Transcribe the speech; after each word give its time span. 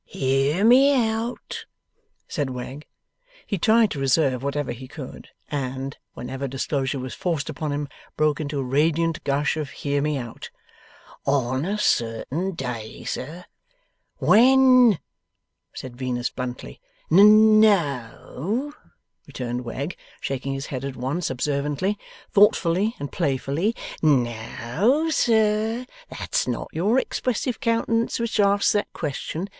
'Hear 0.03 0.65
me 0.65 0.95
out!' 1.09 1.65
said 2.27 2.49
Wegg. 2.49 2.87
(He 3.45 3.59
tried 3.59 3.91
to 3.91 3.99
reserve 3.99 4.41
whatever 4.41 4.71
he 4.71 4.87
could, 4.87 5.27
and, 5.51 5.95
whenever 6.15 6.47
disclosure 6.47 6.97
was 6.97 7.13
forced 7.13 7.51
upon 7.51 7.71
him, 7.71 7.87
broke 8.17 8.39
into 8.39 8.57
a 8.59 8.63
radiant 8.63 9.23
gush 9.23 9.57
of 9.57 9.69
Hear 9.69 10.01
me 10.01 10.17
out.) 10.17 10.49
'On 11.27 11.65
a 11.65 11.77
certain 11.77 12.55
day, 12.55 13.03
sir' 13.03 13.45
'When?' 14.17 14.97
said 15.75 15.95
Venus 15.97 16.31
bluntly. 16.31 16.81
'N 17.11 17.59
no,' 17.59 18.73
returned 19.27 19.63
Wegg, 19.63 19.95
shaking 20.19 20.53
his 20.55 20.65
head 20.65 20.83
at 20.83 20.95
once 20.95 21.29
observantly, 21.29 21.95
thoughtfully, 22.31 22.95
and 22.99 23.11
playfully. 23.11 23.75
'No, 24.01 25.11
sir! 25.11 25.85
That's 26.09 26.47
not 26.47 26.69
your 26.73 26.97
expressive 26.97 27.59
countenance 27.59 28.19
which 28.19 28.39
asks 28.39 28.71
that 28.71 28.91
question. 28.93 29.47